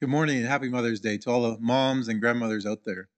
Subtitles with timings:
[0.00, 3.10] Good morning and happy Mother's Day to all the moms and grandmothers out there.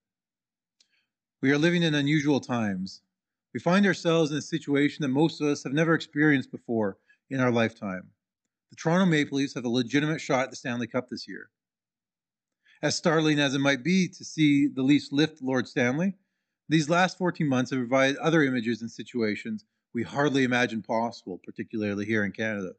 [1.41, 3.03] We are living in unusual times.
[3.53, 6.97] We find ourselves in a situation that most of us have never experienced before
[7.29, 8.09] in our lifetime.
[8.69, 11.51] The Toronto Maple Leafs have a legitimate shot at the Stanley Cup this year.
[12.81, 16.17] As startling as it might be to see the Leafs lift Lord Stanley,
[16.67, 19.63] these last 14 months have provided other images and situations
[19.93, 22.73] we hardly imagined possible, particularly here in Canada.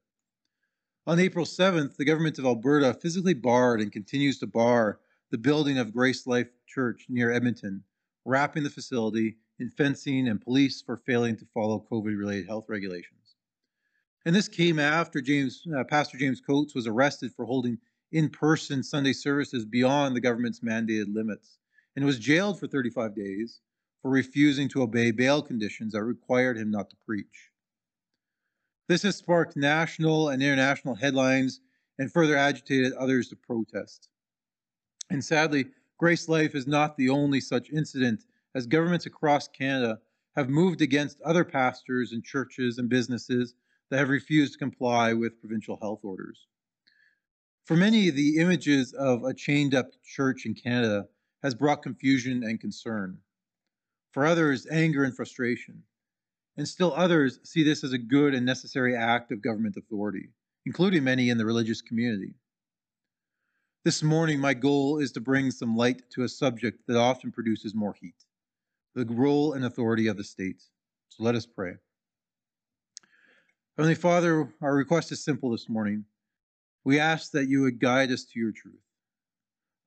[1.06, 5.00] On April 7th, the government of Alberta physically barred and continues to bar
[5.30, 7.84] the building of Grace Life Church near Edmonton,
[8.24, 13.36] wrapping the facility in fencing and police for failing to follow COVID related health regulations.
[14.24, 17.76] And this came after James, uh, Pastor James Coates was arrested for holding
[18.12, 21.58] in person Sunday services beyond the government's mandated limits
[21.96, 23.60] and was jailed for 35 days
[24.00, 27.50] for refusing to obey bail conditions that required him not to preach.
[28.86, 31.60] This has sparked national and international headlines
[31.98, 34.08] and further agitated others to protest.
[35.10, 35.66] And sadly,
[35.98, 38.24] Grace Life is not the only such incident,
[38.54, 40.00] as governments across Canada
[40.36, 43.54] have moved against other pastors and churches and businesses
[43.90, 46.46] that have refused to comply with provincial health orders.
[47.64, 51.06] For many, the images of a chained up church in Canada
[51.42, 53.18] has brought confusion and concern
[54.12, 55.82] for others, anger and frustration.
[56.56, 60.30] And still others see this as a good and necessary act of government authority,
[60.64, 62.34] including many in the religious community.
[63.84, 67.74] This morning, my goal is to bring some light to a subject that often produces
[67.74, 68.14] more heat
[68.94, 70.62] the role and authority of the state.
[71.08, 71.74] So let us pray.
[73.76, 76.04] Heavenly Father, our request is simple this morning.
[76.84, 78.80] We ask that you would guide us to your truth.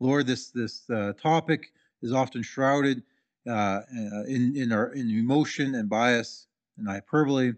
[0.01, 3.03] Lord, this, this uh, topic is often shrouded
[3.49, 3.81] uh,
[4.27, 6.46] in, in, our, in emotion and bias
[6.77, 7.53] and hyperbole.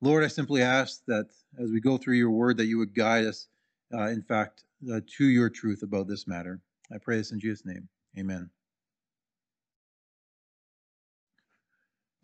[0.00, 1.26] Lord, I simply ask that
[1.58, 3.48] as we go through your word, that you would guide us,
[3.94, 6.60] uh, in fact, uh, to your truth about this matter.
[6.92, 7.88] I pray this in Jesus' name.
[8.18, 8.50] Amen.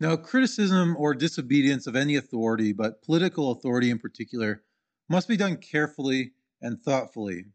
[0.01, 4.63] Now, criticism or disobedience of any authority, but political authority in particular,
[5.09, 7.45] must be done carefully and thoughtfully.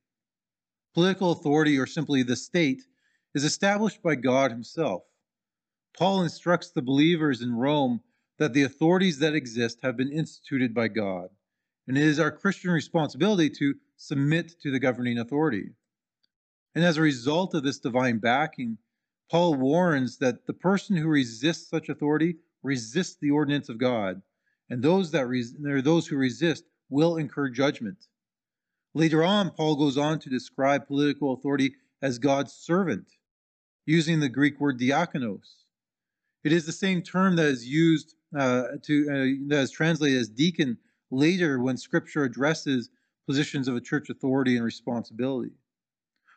[0.93, 2.83] Political authority, or simply the state,
[3.35, 5.03] is established by God Himself.
[5.97, 8.01] Paul instructs the believers in Rome
[8.39, 11.29] that the authorities that exist have been instituted by God,
[11.87, 15.71] and it is our Christian responsibility to submit to the governing authority.
[16.75, 18.79] And as a result of this divine backing,
[19.31, 24.23] Paul warns that the person who resists such authority resists the ordinance of God,
[24.69, 28.07] and those that res- or those who resist will incur judgment.
[28.95, 33.07] Later on, Paul goes on to describe political authority as God's servant,
[33.87, 35.65] using the Greek word diakonos.
[36.43, 40.29] It is the same term that is used uh, to uh, that is translated as
[40.29, 40.79] deacon
[41.11, 42.91] later when Scripture addresses
[43.27, 45.53] positions of a church authority and responsibility.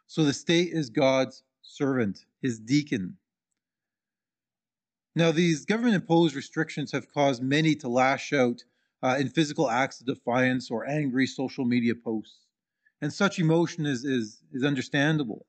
[0.08, 3.18] So the state is God's servant, his deacon.
[5.16, 8.64] Now, these government imposed restrictions have caused many to lash out
[9.04, 12.46] uh, in physical acts of defiance or angry social media posts.
[13.02, 15.46] And such emotion is, is, is understandable.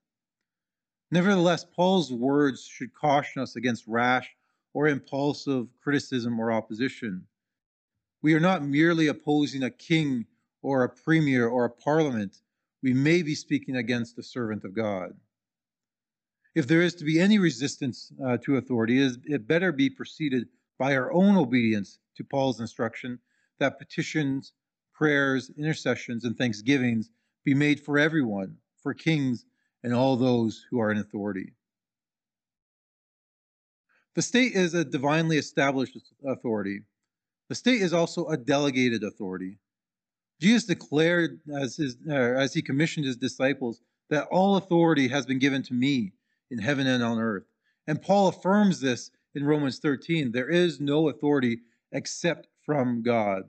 [1.10, 4.28] Nevertheless, Paul's words should caution us against rash
[4.78, 7.26] or impulsive criticism or opposition.
[8.22, 10.24] We are not merely opposing a king
[10.62, 12.36] or a premier or a parliament.
[12.80, 15.14] We may be speaking against a servant of God.
[16.54, 20.46] If there is to be any resistance uh, to authority, it better be preceded
[20.78, 23.18] by our own obedience to Paul's instruction
[23.58, 24.52] that petitions,
[24.94, 27.10] prayers, intercessions, and thanksgivings
[27.44, 29.44] be made for everyone, for kings
[29.82, 31.52] and all those who are in authority.
[34.18, 36.80] The state is a divinely established authority.
[37.48, 39.58] The state is also a delegated authority.
[40.40, 43.80] Jesus declared as, his, uh, as he commissioned his disciples
[44.10, 46.14] that all authority has been given to me
[46.50, 47.44] in heaven and on earth.
[47.86, 51.60] And Paul affirms this in Romans 13 there is no authority
[51.92, 53.44] except from God.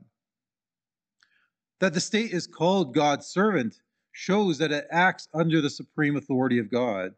[1.80, 3.80] That the state is called God's servant
[4.12, 7.16] shows that it acts under the supreme authority of God.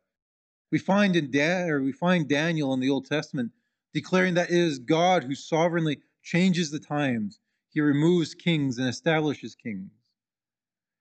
[0.71, 3.51] We find in Dan, or we find Daniel in the Old Testament
[3.93, 7.39] declaring that it is God who sovereignly changes the times.
[7.69, 9.91] He removes kings and establishes kings.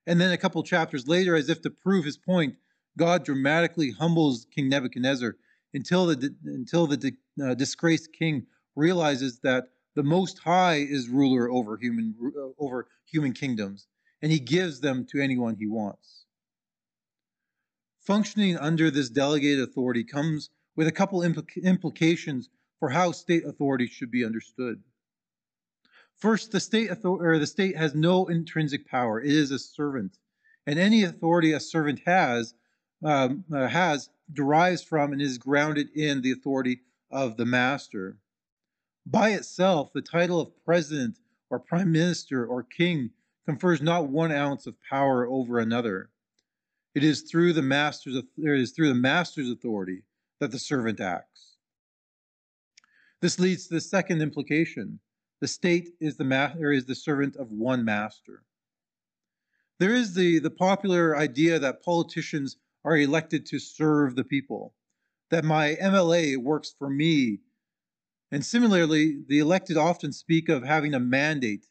[0.07, 2.55] And then a couple chapters later, as if to prove his point,
[2.97, 5.35] God dramatically humbles King Nebuchadnezzar
[5.73, 8.45] until the until the uh, disgraced king
[8.75, 9.65] realizes that
[9.95, 12.15] the Most High is ruler over human
[12.59, 13.87] over human kingdoms,
[14.21, 16.20] and he gives them to anyone he wants.
[18.11, 23.87] Functioning under this delegated authority comes with a couple implica- implications for how state authority
[23.87, 24.83] should be understood.
[26.17, 30.17] First, the state or the state has no intrinsic power; it is a servant.
[30.67, 32.53] and any authority a servant has
[33.01, 38.17] um, uh, has derives from and is grounded in the authority of the master.
[39.05, 43.11] By itself, the title of president or prime minister or king
[43.45, 46.09] confers not one ounce of power over another.
[46.93, 50.03] It is through the master's it is through the master's authority
[50.39, 51.57] that the servant acts.
[53.21, 54.99] This leads to the second implication.
[55.39, 58.43] The state is the master is the servant of one master.
[59.79, 64.75] There is the, the popular idea that politicians are elected to serve the people,
[65.29, 67.39] that my MLA works for me.
[68.31, 71.67] And similarly, the elected often speak of having a mandate,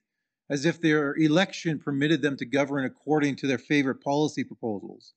[0.51, 5.15] as if their election permitted them to govern according to their favorite policy proposals.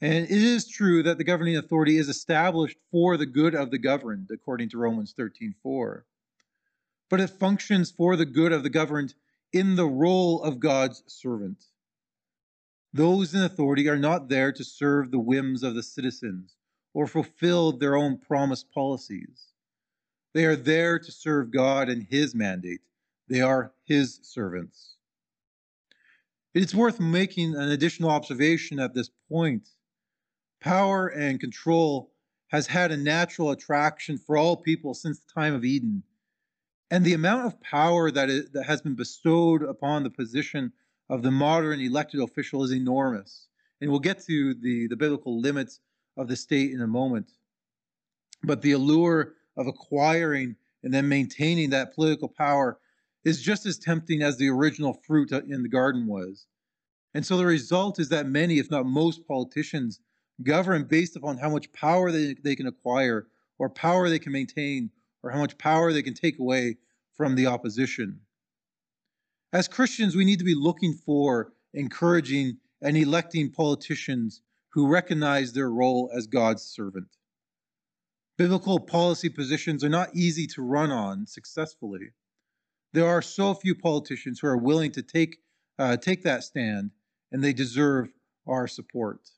[0.00, 3.78] And it is true that the governing authority is established for the good of the
[3.78, 6.06] governed, according to Romans 13:4.
[7.10, 9.14] But it functions for the good of the governed
[9.52, 11.66] in the role of God's servant.
[12.92, 16.56] Those in authority are not there to serve the whims of the citizens
[16.94, 19.52] or fulfill their own promised policies.
[20.32, 22.80] They are there to serve God and His mandate.
[23.28, 24.96] They are His servants.
[26.54, 29.68] It's worth making an additional observation at this point.
[30.60, 32.12] Power and control
[32.48, 36.02] has had a natural attraction for all people since the time of Eden.
[36.90, 40.72] And the amount of power that, is, that has been bestowed upon the position
[41.10, 43.48] of the modern elected official is enormous.
[43.80, 45.80] And we'll get to the, the biblical limits
[46.16, 47.30] of the state in a moment.
[48.42, 52.78] But the allure of acquiring and then maintaining that political power
[53.24, 56.46] is just as tempting as the original fruit uh, in the garden was.
[57.14, 60.00] And so the result is that many, if not most politicians,
[60.42, 63.26] govern based upon how much power they, they can acquire,
[63.58, 64.90] or power they can maintain,
[65.22, 66.76] or how much power they can take away
[67.14, 68.20] from the opposition.
[69.52, 75.70] As Christians, we need to be looking for, encouraging, and electing politicians who recognize their
[75.70, 77.08] role as God's servant.
[78.36, 82.12] Biblical policy positions are not easy to run on successfully.
[82.92, 85.38] There are so few politicians who are willing to take,
[85.78, 86.90] uh, take that stand,
[87.30, 88.10] and they deserve
[88.46, 89.30] our support.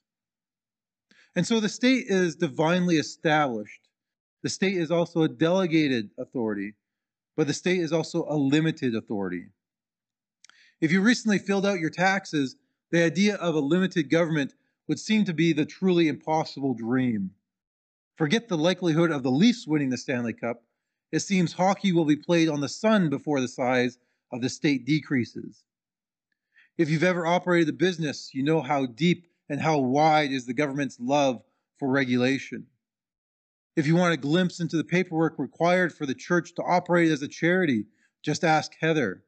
[1.36, 3.88] And so the state is divinely established.
[4.42, 6.74] The state is also a delegated authority,
[7.36, 9.46] but the state is also a limited authority.
[10.80, 12.56] If you recently filled out your taxes,
[12.90, 14.54] the idea of a limited government
[14.88, 17.30] would seem to be the truly impossible dream.
[18.16, 20.62] Forget the likelihood of the Leafs winning the Stanley Cup.
[21.12, 23.98] It seems hockey will be played on the sun before the size
[24.32, 25.64] of the state decreases.
[26.78, 30.54] If you've ever operated a business, you know how deep and how wide is the
[30.54, 31.42] government's love
[31.78, 32.66] for regulation.
[33.76, 37.22] If you want a glimpse into the paperwork required for the church to operate as
[37.22, 37.86] a charity,
[38.22, 39.24] just ask Heather.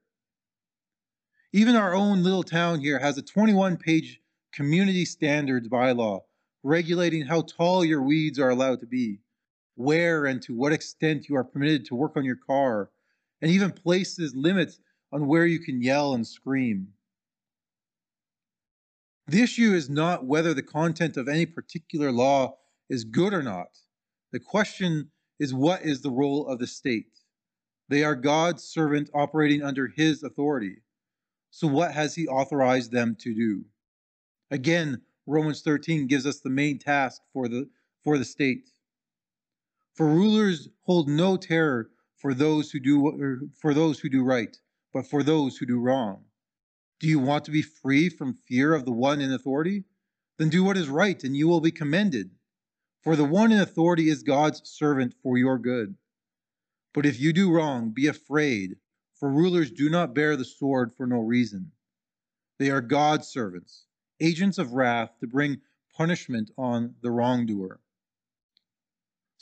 [1.52, 4.20] Even our own little town here has a 21 page
[4.52, 6.20] community standards bylaw
[6.62, 9.19] regulating how tall your weeds are allowed to be,
[9.82, 12.91] where and to what extent you are permitted to work on your car,
[13.41, 14.81] and even places limits
[15.12, 16.89] on where you can yell and scream.
[19.27, 22.56] The issue is not whether the content of any particular law
[22.89, 23.69] is good or not.
[24.32, 27.19] The question is what is the role of the state?
[27.89, 30.79] They are God's servant operating under his authority.
[31.51, 33.65] So, what has he authorized them to do?
[34.51, 37.69] Again, Romans 13 gives us the main task for the,
[38.03, 38.70] for the state.
[39.94, 44.56] For rulers hold no terror for those who do uh, for those who do right,
[44.93, 46.25] but for those who do wrong.
[46.99, 49.84] Do you want to be free from fear of the one in authority?
[50.39, 52.31] Then do what is right, and you will be commended.
[53.03, 55.96] For the one in authority is God's servant for your good.
[56.94, 58.77] But if you do wrong, be afraid,
[59.15, 61.72] for rulers do not bear the sword for no reason.
[62.58, 63.87] They are God's servants,
[64.20, 65.61] agents of wrath to bring
[65.94, 67.81] punishment on the wrongdoer.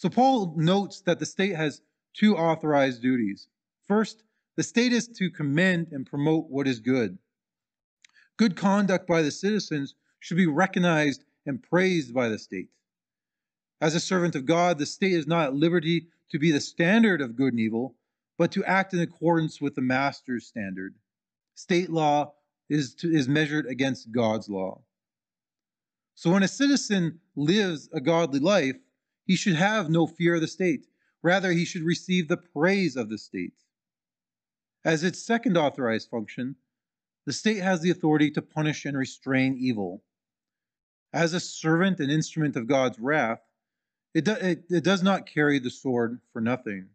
[0.01, 1.83] So Paul notes that the state has
[2.15, 3.49] two authorized duties.
[3.87, 4.23] First,
[4.57, 7.19] the state is to commend and promote what is good.
[8.39, 12.71] Good conduct by the citizens should be recognized and praised by the state.
[13.83, 17.21] As a servant of God, the state is not at liberty to be the standard
[17.21, 17.95] of good and evil,
[18.39, 20.95] but to act in accordance with the master's standard.
[21.57, 22.33] State law
[22.71, 24.81] is, to, is measured against God's law.
[26.15, 28.77] So when a citizen lives a godly life,
[29.25, 30.87] he should have no fear of the state.
[31.23, 33.55] Rather, he should receive the praise of the state.
[34.85, 36.57] As its second authorized function,
[37.27, 40.03] the state has the authority to punish and restrain evil.
[41.13, 43.43] As a servant and instrument of God's wrath,
[44.15, 46.89] it, do, it, it does not carry the sword for nothing.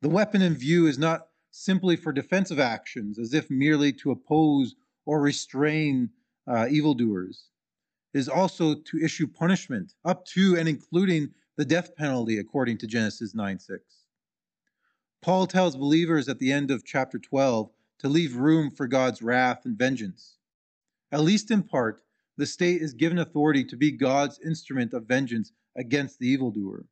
[0.00, 4.74] The weapon in view is not simply for defensive actions, as if merely to oppose
[5.04, 6.10] or restrain
[6.46, 7.49] uh, evildoers.
[8.12, 13.34] Is also to issue punishment up to and including the death penalty, according to Genesis
[13.34, 13.82] 9 6.
[15.22, 19.64] Paul tells believers at the end of chapter 12 to leave room for God's wrath
[19.64, 20.38] and vengeance.
[21.12, 22.02] At least in part,
[22.36, 26.86] the state is given authority to be God's instrument of vengeance against the evildoer.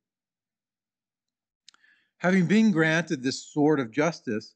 [2.17, 4.53] Having been granted this sword of justice,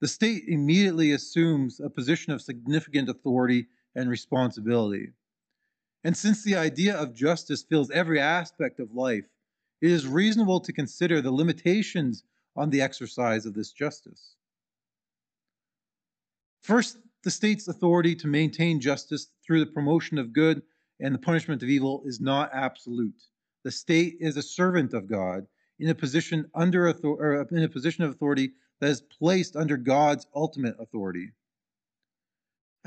[0.00, 5.12] the state immediately assumes a position of significant authority and responsibility.
[6.04, 9.24] And since the idea of justice fills every aspect of life,
[9.80, 12.24] it is reasonable to consider the limitations
[12.56, 14.34] on the exercise of this justice.
[16.62, 20.62] First, the state's authority to maintain justice through the promotion of good
[21.00, 23.22] and the punishment of evil is not absolute.
[23.64, 25.46] The state is a servant of God
[25.78, 30.76] in a position under in a position of authority that is placed under God's ultimate
[30.78, 31.32] authority.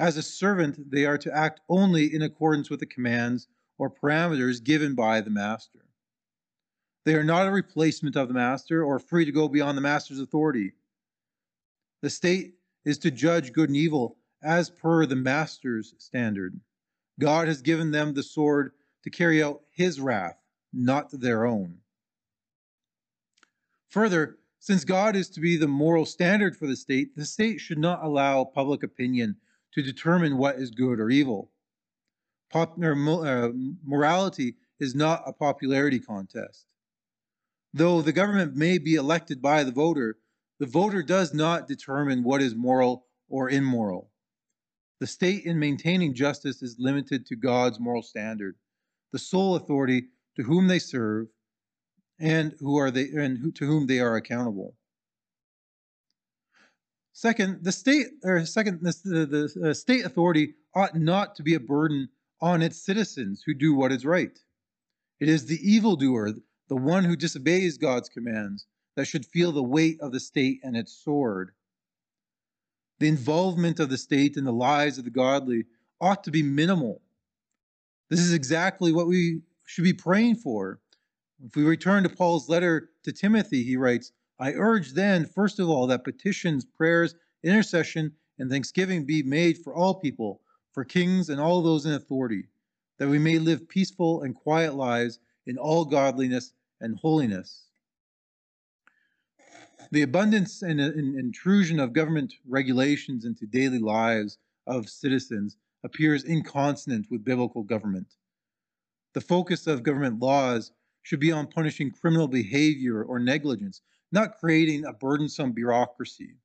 [0.02, 4.64] As a servant, they are to act only in accordance with the commands or parameters
[4.64, 5.86] given by the master.
[7.06, 10.18] They are not a replacement of the master or free to go beyond the master's
[10.18, 10.72] authority.
[12.02, 16.60] The state is to judge good and evil as per the master's standard.
[17.20, 18.72] God has given them the sword
[19.04, 20.42] to carry out his wrath,
[20.74, 21.78] not their own.
[23.90, 27.78] Further, since God is to be the moral standard for the state, the state should
[27.78, 29.36] not allow public opinion
[29.74, 31.52] to determine what is good or evil.
[32.52, 33.50] Popular uh,
[33.84, 36.66] morality is not a popularity contest.
[37.74, 40.18] Though the government may be elected by the voter,
[40.60, 44.12] the voter does not determine what is moral or immoral.
[45.00, 48.58] The state in maintaining justice is limited to God's moral standard,
[49.12, 51.28] the sole authority to whom they serve
[52.20, 54.76] and who are they and who, to whom they are accountable.
[57.14, 61.56] Second, the state or second the, the, the uh, state authority ought not to be
[61.56, 64.40] a burden on its citizens who do what is right.
[65.20, 66.34] It is the evildoer,
[66.68, 68.66] the one who disobeys God's commands,
[68.96, 71.52] that should feel the weight of the state and its sword.
[73.00, 75.66] The involvement of the state in the lives of the godly
[76.00, 77.02] ought to be minimal.
[78.10, 80.80] This is exactly what we should be praying for.
[81.46, 85.70] If we return to Paul's letter to Timothy, he writes, I urge then, first of
[85.70, 91.40] all, that petitions, prayers, intercession, and thanksgiving be made for all people, for kings and
[91.40, 92.48] all those in authority,
[92.98, 97.68] that we may live peaceful and quiet lives in all godliness and holiness.
[99.92, 107.06] The abundance and, and intrusion of government regulations into daily lives of citizens appears inconsonant
[107.12, 108.08] with biblical government.
[109.14, 110.72] The focus of government laws
[111.04, 113.82] should be on punishing criminal behavior or negligence,
[114.12, 116.36] not creating a burdensome bureaucracy.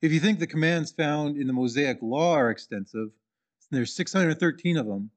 [0.00, 3.10] If you think the commands found in the Mosaic Law are extensive,
[3.70, 5.10] there's 613 of them,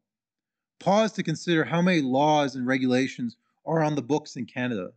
[0.79, 4.91] pause to consider how many laws and regulations are on the books in Canada.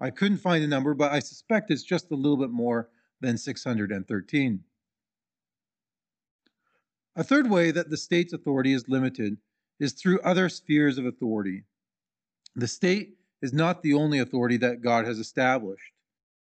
[0.00, 2.88] I couldn't find a number, but I suspect it's just a little bit more
[3.20, 4.64] than 613.
[7.16, 9.36] A third way that the state's authority is limited
[9.78, 11.62] is through other spheres of authority.
[12.56, 15.92] The state is not the only authority that God has established.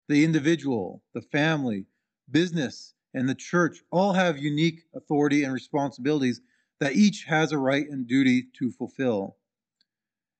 [0.08, 1.86] The individual, the family,
[2.30, 6.40] business, and the church all have unique authority and responsibilities
[6.78, 9.34] that each has a right and duty to fulfill.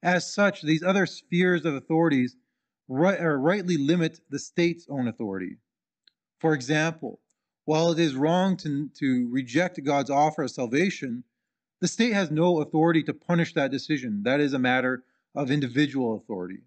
[0.00, 2.36] As such, these other spheres of authorities
[2.86, 5.56] right, uh, rightly limit the state's own authority.
[6.38, 7.18] For example,
[7.64, 11.24] while it is wrong to, to reject God's offer of salvation,
[11.80, 14.22] the state has no authority to punish that decision.
[14.22, 15.02] That is a matter
[15.34, 16.60] of individual authority.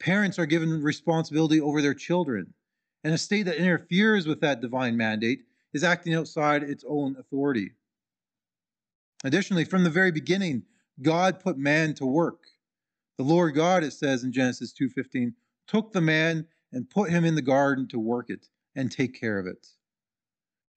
[0.00, 2.52] Parents are given responsibility over their children,
[3.04, 5.40] and a state that interferes with that divine mandate
[5.72, 7.72] is acting outside its own authority.
[9.24, 10.62] Additionally, from the very beginning,
[11.02, 12.44] God put man to work.
[13.16, 15.34] The Lord God, it says in Genesis 2:15,
[15.66, 19.38] took the man and put him in the garden to work it and take care
[19.38, 19.68] of it.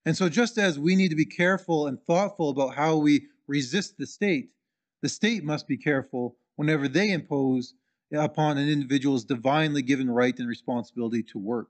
[0.05, 3.97] And so just as we need to be careful and thoughtful about how we resist
[3.97, 4.53] the state,
[5.01, 7.73] the state must be careful whenever they impose
[8.13, 11.69] upon an individual's divinely given right and responsibility to work.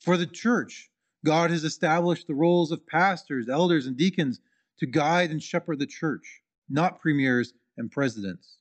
[0.00, 0.90] For the church,
[1.24, 4.40] God has established the roles of pastors, elders, and deacons
[4.78, 8.58] to guide and shepherd the church, not premiers and presidents.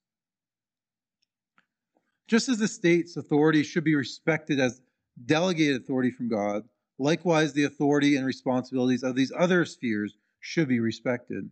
[2.27, 4.81] Just as the state's authority should be respected as
[5.25, 6.63] delegated authority from God,
[6.97, 11.49] likewise the authority and responsibilities of these other spheres should be respected.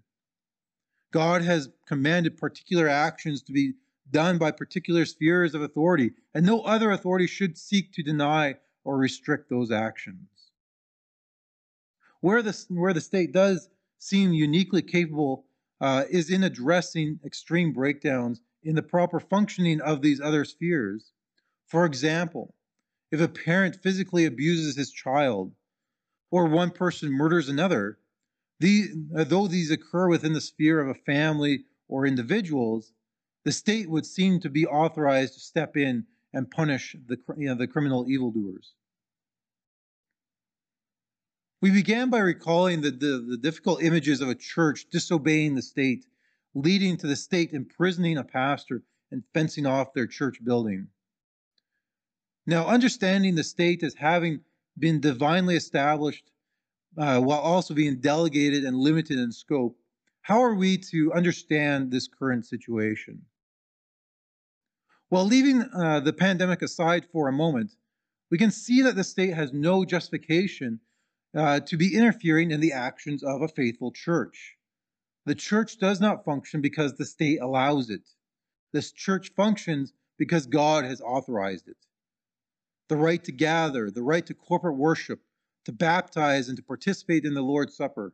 [1.11, 3.73] God has commanded particular actions to be
[4.09, 8.97] done by particular spheres of authority, and no other authority should seek to deny or
[8.97, 10.27] restrict those actions.
[12.21, 15.45] Where the, where the state does seem uniquely capable
[15.79, 21.11] uh, is in addressing extreme breakdowns in the proper functioning of these other spheres.
[21.67, 22.53] For example,
[23.11, 25.53] if a parent physically abuses his child,
[26.29, 27.97] or one person murders another,
[28.61, 32.93] these, though these occur within the sphere of a family or individuals,
[33.43, 37.55] the state would seem to be authorized to step in and punish the, you know,
[37.55, 38.73] the criminal evildoers.
[41.61, 46.05] We began by recalling the, the, the, difficult images of a church disobeying the state,
[46.55, 50.87] leading to the state imprisoning a pastor and fencing off their church building.
[52.47, 54.41] Now, understanding the state as having
[54.77, 56.31] been divinely established
[56.97, 59.77] uh, while also being delegated and limited in scope,
[60.21, 63.23] how are we to understand this current situation?
[65.09, 67.75] While leaving uh, the pandemic aside for a moment,
[68.29, 70.79] we can see that the state has no justification
[71.35, 74.55] uh, to be interfering in the actions of a faithful church.
[75.25, 78.09] The church does not function because the state allows it.
[78.73, 81.77] This church functions because God has authorized it.
[82.87, 85.21] The right to gather, the right to corporate worship,
[85.65, 88.13] to baptize and to participate in the Lord's Supper,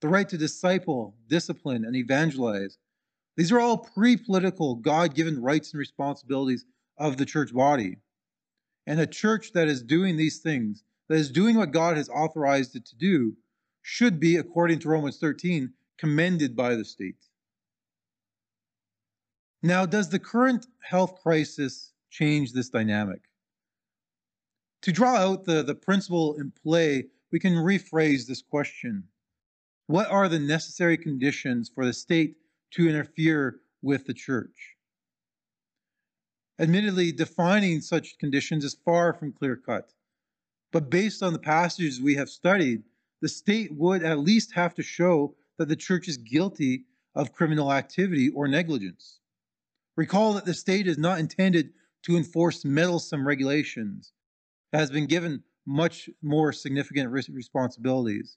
[0.00, 2.78] the right to disciple, discipline, and evangelize.
[3.36, 6.64] These are all pre political, God given rights and responsibilities
[6.96, 7.96] of the church body.
[8.86, 12.76] And a church that is doing these things that is doing what God has authorized
[12.76, 13.36] it to do
[13.82, 17.26] should be, according to Romans 13, commended by the state.
[19.62, 23.27] Now, does the current health crisis change this dynamic?
[24.82, 29.04] To draw out the, the principle in play, we can rephrase this question
[29.86, 32.36] What are the necessary conditions for the state
[32.72, 34.76] to interfere with the church?
[36.60, 39.92] Admittedly, defining such conditions is far from clear cut.
[40.72, 42.82] But based on the passages we have studied,
[43.20, 47.72] the state would at least have to show that the church is guilty of criminal
[47.72, 49.18] activity or negligence.
[49.96, 51.70] Recall that the state is not intended
[52.02, 54.12] to enforce meddlesome regulations.
[54.72, 58.36] Has been given much more significant responsibilities.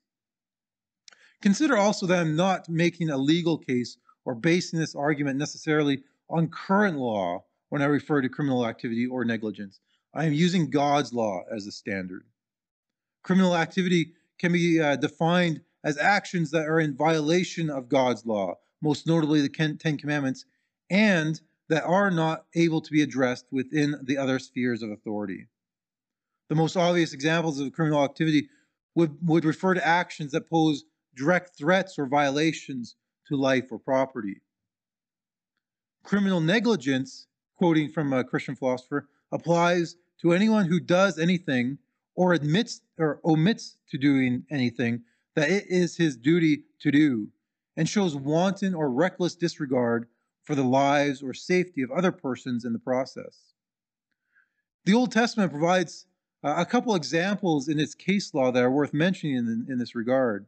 [1.41, 6.49] Consider also that I'm not making a legal case or basing this argument necessarily on
[6.49, 9.79] current law when I refer to criminal activity or negligence.
[10.13, 12.25] I am using God's law as a standard.
[13.23, 18.55] Criminal activity can be uh, defined as actions that are in violation of God's law,
[18.81, 20.45] most notably the Ten Commandments,
[20.89, 25.47] and that are not able to be addressed within the other spheres of authority.
[26.51, 28.49] The most obvious examples of criminal activity
[28.95, 30.83] would, would refer to actions that pose
[31.15, 32.97] direct threats or violations
[33.29, 34.41] to life or property.
[36.03, 41.77] Criminal negligence, quoting from a Christian philosopher, applies to anyone who does anything
[42.15, 45.03] or admits or omits to doing anything
[45.37, 47.29] that it is his duty to do
[47.77, 50.05] and shows wanton or reckless disregard
[50.43, 53.53] for the lives or safety of other persons in the process.
[54.83, 56.07] The Old Testament provides
[56.43, 59.95] uh, a couple examples in its case law that are worth mentioning in, in this
[59.95, 60.45] regard.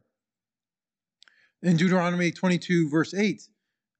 [1.62, 3.48] In Deuteronomy 22, verse 8,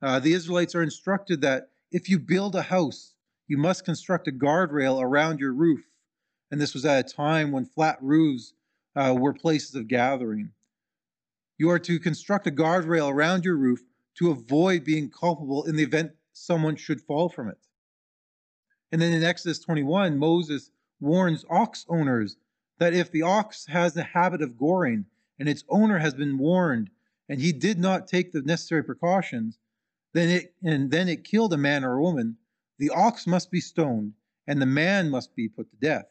[0.03, 3.15] uh, the Israelites are instructed that if you build a house,
[3.47, 5.85] you must construct a guardrail around your roof.
[6.51, 8.53] And this was at a time when flat roofs
[8.97, 10.51] uh, were places of gathering.
[11.59, 13.81] You are to construct a guardrail around your roof
[14.19, 17.59] to avoid being culpable in the event someone should fall from it.
[18.93, 20.71] And then in Exodus 21, Moses
[21.05, 22.37] warns ox owners
[22.79, 25.05] that if the ox has the habit of goring
[25.39, 26.91] and its owner has been warned
[27.29, 29.59] and he did not take the necessary precautions,
[30.15, 32.37] then it and then it killed a man or a woman,
[32.79, 34.15] the ox must be stoned,
[34.47, 36.07] and the man must be put to death.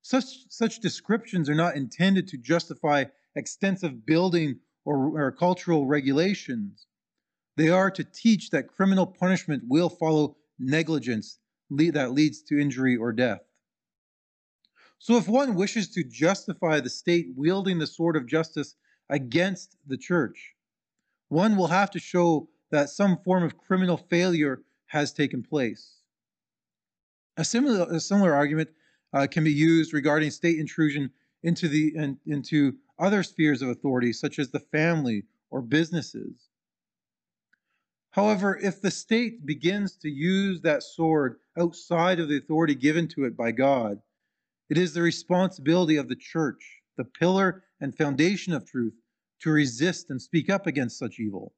[0.00, 3.04] Such, such descriptions are not intended to justify
[3.36, 6.86] extensive building or, or cultural regulations.
[7.56, 11.38] They are to teach that criminal punishment will follow negligence
[11.70, 13.40] that leads to injury or death.
[15.02, 18.76] So, if one wishes to justify the state wielding the sword of justice
[19.10, 20.54] against the church,
[21.28, 25.96] one will have to show that some form of criminal failure has taken place.
[27.36, 28.68] A similar, a similar argument
[29.12, 31.10] uh, can be used regarding state intrusion
[31.42, 36.46] into, the, in, into other spheres of authority, such as the family or businesses.
[38.12, 43.24] However, if the state begins to use that sword outside of the authority given to
[43.24, 44.00] it by God,
[44.68, 48.94] it is the responsibility of the church, the pillar and foundation of truth,
[49.40, 51.52] to resist and speak up against such evil.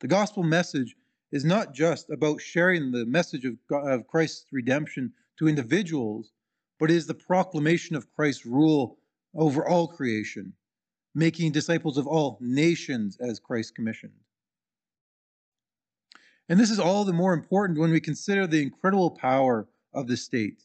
[0.00, 0.96] The gospel message
[1.32, 6.32] is not just about sharing the message of, of Christ's redemption to individuals,
[6.78, 8.98] but is the proclamation of Christ's rule
[9.34, 10.52] over all creation.
[11.14, 14.12] making disciples of all nations as Christ commissioned.
[16.48, 20.16] And this is all the more important when we consider the incredible power of the
[20.16, 20.64] state.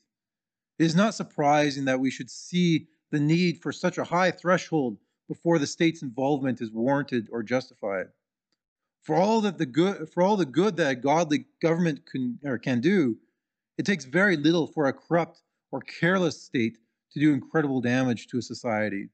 [0.77, 4.97] It is not surprising that we should see the need for such a high threshold
[5.27, 8.07] before the state's involvement is warranted or justified.
[9.03, 12.81] For all that the good, for all the good that a godly government can, can
[12.81, 13.17] do,
[13.77, 16.77] it takes very little for a corrupt or careless state
[17.11, 19.09] to do incredible damage to a society.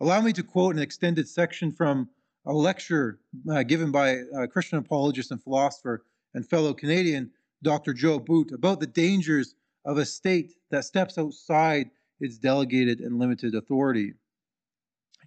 [0.00, 2.10] Allow me to quote an extended section from
[2.44, 7.30] a lecture uh, given by a Christian apologist and philosopher and fellow Canadian,
[7.62, 7.92] Dr.
[7.92, 11.90] Joe Boot, about the dangers of a state that steps outside
[12.20, 14.14] its delegated and limited authority.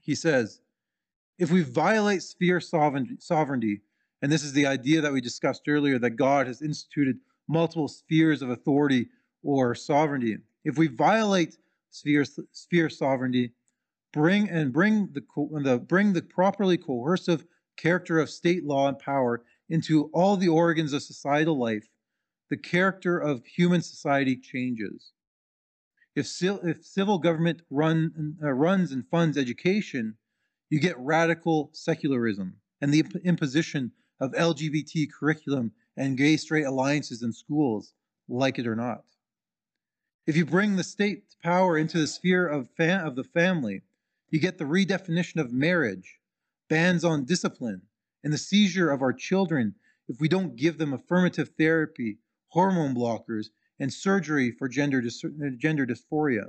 [0.02, 0.62] He says,
[1.38, 3.82] if we violate sphere sovereignty,
[4.22, 8.42] and this is the idea that we discussed earlier that God has instituted multiple spheres
[8.42, 9.08] of authority
[9.44, 10.38] or sovereignty.
[10.64, 11.58] If we violate
[11.90, 13.52] sphere, sphere sovereignty,
[14.14, 15.22] bring and bring the,
[15.62, 17.46] the bring the properly coercive
[17.78, 21.88] character of state law and power into all the organs of societal life,
[22.50, 25.12] the character of human society changes.
[26.16, 30.16] If, if civil government run, uh, runs and funds education,
[30.70, 37.34] you get radical secularism and the imposition of LGBT curriculum and gay straight alliances in
[37.34, 37.94] schools,
[38.28, 39.04] like it or not.
[40.28, 43.82] If you bring the state power into the sphere of, of the family,
[44.30, 46.20] you get the redefinition of marriage,
[46.70, 47.82] bans on discipline,
[48.24, 49.76] and the seizure of our children
[50.08, 52.20] if we don't give them affirmative therapy,
[52.56, 53.48] hormone blockers,
[53.80, 56.46] and surgery for gender, dys- gender dysphoria.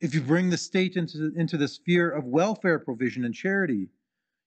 [0.00, 3.90] If you bring the state into the, into the sphere of welfare provision and charity,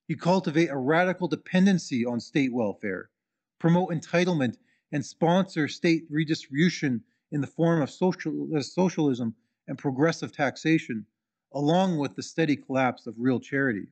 [0.08, 3.12] you cultivate a radical dependency on state welfare,
[3.60, 4.58] promote entitlement,
[4.92, 9.36] and sponsor state redistribution in the form of social, uh, socialism
[9.68, 11.06] and progressive taxation,
[11.54, 13.86] along with the steady collapse of real charity.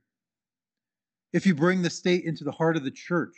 [1.32, 3.36] If you bring the state into the heart of the church,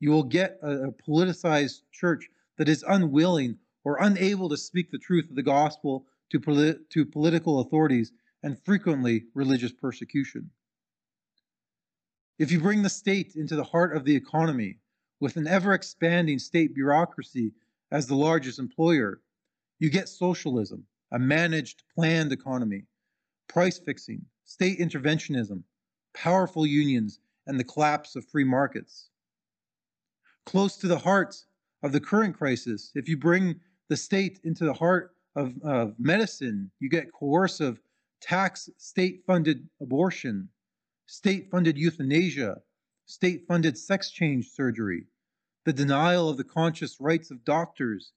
[0.00, 4.98] you will get a, a politicized church that is unwilling or unable to speak the
[4.98, 10.50] truth of the gospel to, polit- to political authorities and frequently religious persecution.
[12.38, 14.78] If you bring the state into the heart of the economy
[15.20, 17.52] with an ever expanding state bureaucracy
[17.90, 19.20] as the largest employer,
[19.80, 22.84] you get socialism, a managed, planned economy,
[23.48, 25.62] price fixing, state interventionism,
[26.14, 29.08] powerful unions, and the collapse of free markets.
[30.48, 31.36] Close to the heart
[31.82, 32.90] of the current crisis.
[32.94, 37.78] If you bring the state into the heart of, of medicine, you get coercive,
[38.22, 40.48] tax state funded abortion,
[41.04, 42.62] state funded euthanasia,
[43.04, 45.04] state funded sex change surgery,
[45.66, 48.12] the denial of the conscious rights of doctors,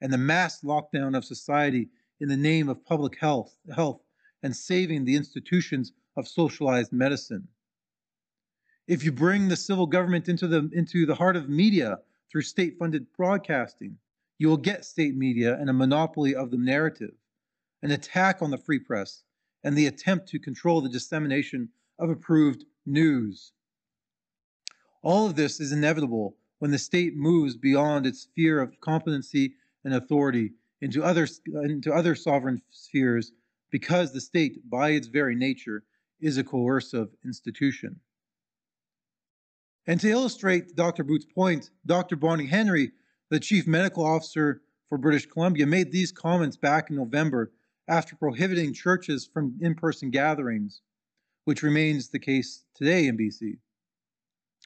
[0.00, 4.00] and the mass lockdown of society in the name of public health, health
[4.42, 7.46] and saving the institutions of socialized medicine.
[8.86, 11.98] If you bring the civil government into the, into the heart of media
[12.30, 13.96] through state funded broadcasting.
[14.38, 17.14] You will get state media and a monopoly of the narrative,
[17.82, 19.22] an attack on the free press,
[19.64, 23.52] and the attempt to control the dissemination of approved news.
[25.02, 29.94] All of this is inevitable when the state moves beyond its sphere of competency and
[29.94, 33.32] authority into other, into other sovereign spheres
[33.70, 35.84] because the state, by its very nature,
[36.20, 37.98] is a coercive institution.
[39.86, 41.04] And to illustrate Dr.
[41.04, 42.16] Boot's point, Dr.
[42.16, 42.92] Bonnie Henry,
[43.30, 47.52] the chief medical officer for British Columbia, made these comments back in November
[47.88, 50.80] after prohibiting churches from in person gatherings,
[51.44, 53.58] which remains the case today in BC.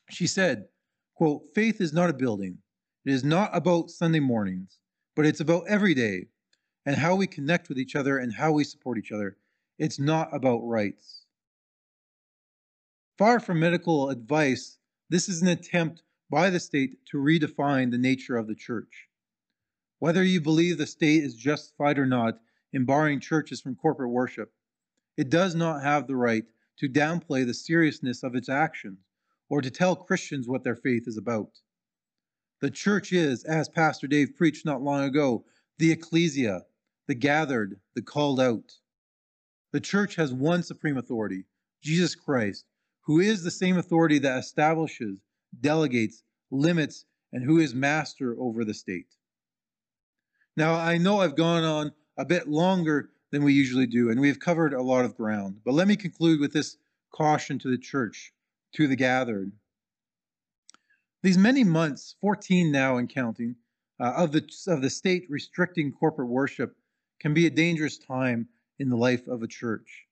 [0.09, 0.69] She said,
[1.15, 2.59] quote, Faith is not a building.
[3.05, 4.79] It is not about Sunday mornings,
[5.15, 6.27] but it's about every day
[6.87, 9.37] and how we connect with each other and how we support each other.
[9.79, 11.27] It's not about rights.
[13.19, 14.79] Far from medical advice,
[15.11, 19.09] this is an attempt by the state to redefine the nature of the church.
[19.99, 22.39] Whether you believe the state is justified or not
[22.73, 24.53] in barring churches from corporate worship,
[25.17, 26.45] it does not have the right
[26.79, 29.01] to downplay the seriousness of its actions
[29.49, 31.59] or to tell Christians what their faith is about.
[32.61, 35.45] The church is, as Pastor Dave preached not long ago,
[35.79, 36.63] the ecclesia,
[37.09, 38.73] the gathered, the called out.
[39.73, 41.47] The church has one supreme authority,
[41.83, 42.65] Jesus Christ,
[43.03, 45.19] who is the same authority that establishes,
[45.61, 49.15] delegates, limits, and who is master over the state.
[50.57, 54.29] Now, I know I've gone on a bit longer than we usually do, and we
[54.29, 56.77] have covered a lot of ground, but let me conclude with this
[57.15, 58.33] caution to the church,
[58.75, 59.53] to the gathered.
[61.23, 63.57] These many months, 14 now and counting,
[64.01, 66.77] uh, of, the, of the state restricting corporate worship
[67.21, 70.07] can be a dangerous time in the life of a church.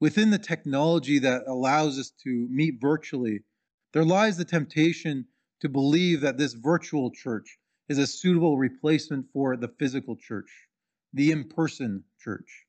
[0.00, 3.44] Within the technology that allows us to meet virtually,
[3.92, 5.26] there lies the temptation
[5.60, 7.58] to believe that this virtual church
[7.90, 10.50] is a suitable replacement for the physical church,
[11.12, 12.64] the in person church.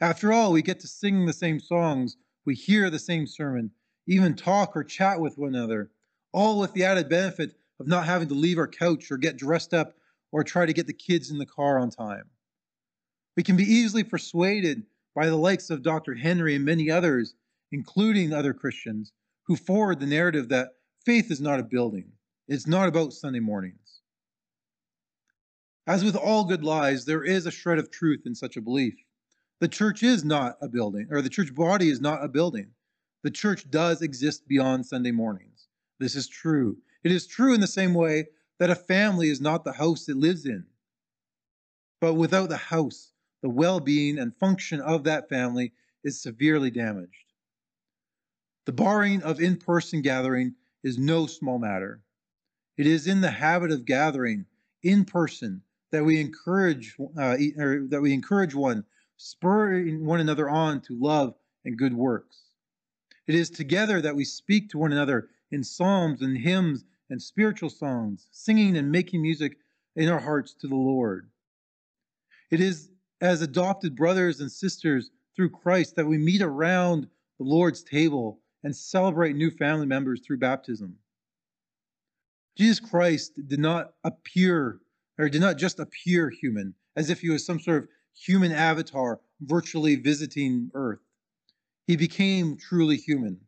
[0.00, 3.72] After all, we get to sing the same songs, we hear the same sermon,
[4.06, 5.90] even talk or chat with one another,
[6.32, 9.74] all with the added benefit of not having to leave our couch or get dressed
[9.74, 9.94] up
[10.30, 12.24] or try to get the kids in the car on time.
[13.36, 16.14] We can be easily persuaded by the likes of Dr.
[16.14, 17.34] Henry and many others,
[17.70, 19.12] including other Christians,
[19.44, 20.70] who forward the narrative that
[21.04, 22.12] faith is not a building.
[22.48, 24.00] It's not about Sunday mornings.
[25.86, 28.94] As with all good lies, there is a shred of truth in such a belief.
[29.60, 32.70] The church is not a building, or the church body is not a building.
[33.22, 35.68] The church does exist beyond Sunday mornings.
[35.98, 36.78] This is true.
[37.02, 38.26] It is true in the same way
[38.58, 40.66] that a family is not the house it lives in.
[42.00, 43.13] But without the house,
[43.44, 45.70] the well being and function of that family
[46.02, 47.26] is severely damaged.
[48.64, 52.00] The barring of in person gathering is no small matter.
[52.78, 54.46] It is in the habit of gathering
[54.82, 55.60] in person
[55.92, 57.36] that we encourage uh,
[57.90, 58.82] that we encourage one,
[59.18, 61.34] spurring one another on to love
[61.66, 62.44] and good works.
[63.26, 67.68] It is together that we speak to one another in psalms and hymns and spiritual
[67.68, 69.58] songs, singing and making music
[69.96, 71.28] in our hearts to the Lord.
[72.50, 72.88] It is
[73.24, 77.08] as adopted brothers and sisters through Christ that we meet around
[77.38, 80.96] the Lord's table and celebrate new family members through baptism.
[82.56, 84.78] Jesus Christ did not appear,
[85.18, 89.20] or did not just appear human, as if he was some sort of human avatar
[89.40, 91.00] virtually visiting earth.
[91.86, 93.40] He became truly human,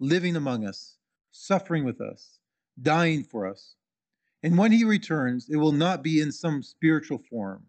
[0.00, 0.96] living among us,
[1.32, 2.38] suffering with us,
[2.80, 3.74] dying for us.
[4.42, 7.66] And when he returns, it will not be in some spiritual form.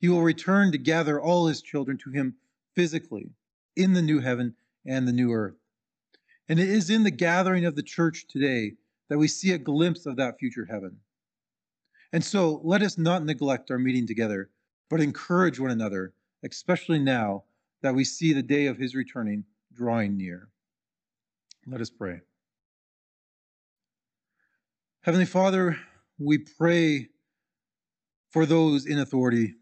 [0.00, 2.34] He will return to gather all his children to him
[2.74, 3.30] physically
[3.76, 4.54] in the new heaven
[4.86, 5.56] and the new earth.
[6.48, 8.72] And it is in the gathering of the church today
[9.08, 10.96] that we see a glimpse of that future heaven.
[12.12, 14.50] And so let us not neglect our meeting together,
[14.88, 17.44] but encourage one another, especially now
[17.82, 20.48] that we see the day of his returning drawing near.
[21.66, 22.20] Let us pray.
[25.02, 25.78] Heavenly Father,
[26.18, 27.08] we pray
[28.30, 29.54] for those in authority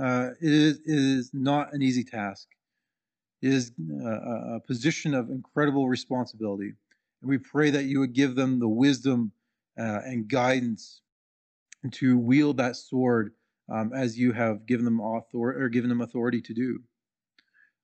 [0.00, 2.48] uh, it, is, it is not an easy task.
[3.40, 3.72] It is
[4.04, 6.72] uh, a, a position of incredible responsibility.
[7.20, 9.32] And we pray that you would give them the wisdom
[9.78, 11.00] uh, and guidance
[11.90, 13.32] to wield that sword
[13.70, 16.80] um, as you have given them authority or given them authority to do.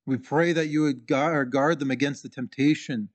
[0.07, 3.09] We pray that you would guard, guard them against the temptation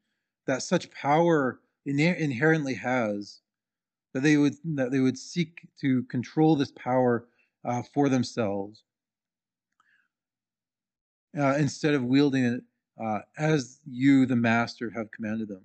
[0.45, 3.39] that such power inherently has,
[4.13, 7.27] that they would that they would seek to control this power
[7.65, 8.83] uh, for themselves
[11.37, 12.61] uh, instead of wielding it
[13.03, 15.63] uh, as you, the Master, have commanded them.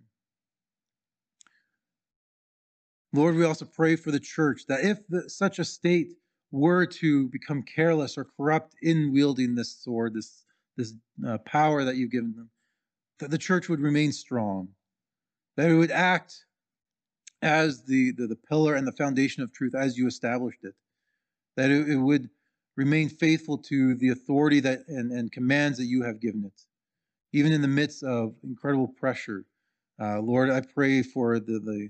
[3.13, 6.13] Lord, we also pray for the church that if the, such a state
[6.51, 10.45] were to become careless or corrupt in wielding this sword, this,
[10.77, 10.95] this
[11.27, 12.51] uh, power that you've given them,
[13.19, 14.69] that the church would remain strong,
[15.57, 16.45] that it would act
[17.43, 20.75] as the, the, the pillar and the foundation of truth as you established it,
[21.59, 22.31] that it, it would
[22.77, 26.63] remain faithful to the authority that and, and commands that you have given it,
[27.33, 29.45] even in the midst of incredible pressure.
[30.01, 31.89] Uh, Lord, I pray for the the,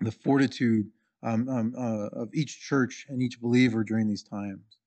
[0.00, 0.86] the fortitude
[1.22, 4.78] um, um, uh, of each church and each believer during these times.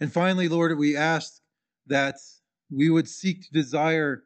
[0.00, 1.40] And finally, Lord, we ask
[1.86, 2.16] that
[2.72, 4.24] we would seek to desire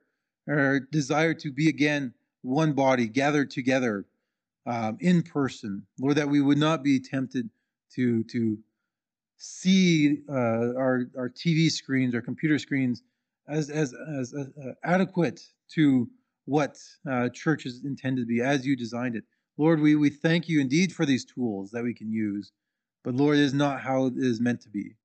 [0.49, 4.07] or desire to be again one body gathered together
[4.65, 5.87] um, in person.
[6.01, 7.51] Lord, that we would not be tempted
[7.97, 8.59] to to
[9.37, 13.03] see uh, our our TV screens, our computer screens,
[13.49, 15.41] as as as uh, adequate
[15.73, 16.09] to
[16.47, 16.79] what
[17.11, 19.25] uh, church is intended to be, as you designed it.
[19.57, 22.53] Lord, we we thank you indeed for these tools that we can use,
[23.03, 24.97] but Lord, it is not how it is meant to be.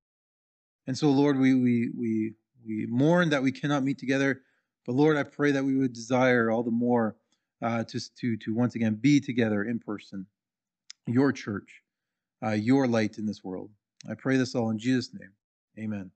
[0.88, 2.34] And so, Lord, we we we
[2.66, 4.42] we mourn that we cannot meet together,
[4.86, 7.16] but Lord, I pray that we would desire all the more
[7.62, 10.26] uh, to to to once again be together in person,
[11.06, 11.84] your church
[12.44, 13.72] uh, your light in this world.
[14.10, 15.32] I pray this all in Jesus' name.
[15.78, 16.12] Amen.